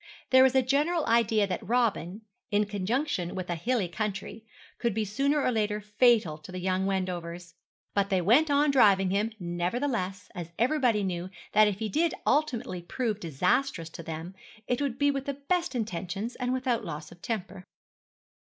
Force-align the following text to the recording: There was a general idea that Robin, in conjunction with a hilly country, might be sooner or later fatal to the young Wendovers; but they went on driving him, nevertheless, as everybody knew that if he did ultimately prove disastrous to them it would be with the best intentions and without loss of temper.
There 0.31 0.41
was 0.41 0.55
a 0.55 0.63
general 0.63 1.05
idea 1.05 1.45
that 1.45 1.61
Robin, 1.61 2.21
in 2.49 2.65
conjunction 2.65 3.35
with 3.35 3.51
a 3.51 3.55
hilly 3.55 3.87
country, 3.87 4.47
might 4.83 4.95
be 4.95 5.05
sooner 5.05 5.39
or 5.43 5.51
later 5.51 5.79
fatal 5.79 6.39
to 6.39 6.51
the 6.51 6.57
young 6.57 6.87
Wendovers; 6.87 7.53
but 7.93 8.09
they 8.09 8.19
went 8.19 8.49
on 8.49 8.71
driving 8.71 9.11
him, 9.11 9.31
nevertheless, 9.39 10.31
as 10.33 10.49
everybody 10.57 11.03
knew 11.03 11.29
that 11.51 11.67
if 11.67 11.77
he 11.77 11.87
did 11.87 12.15
ultimately 12.25 12.81
prove 12.81 13.19
disastrous 13.19 13.89
to 13.91 14.01
them 14.01 14.33
it 14.67 14.81
would 14.81 14.97
be 14.97 15.11
with 15.11 15.25
the 15.27 15.35
best 15.35 15.75
intentions 15.75 16.35
and 16.35 16.51
without 16.51 16.83
loss 16.83 17.11
of 17.11 17.21
temper. 17.21 17.63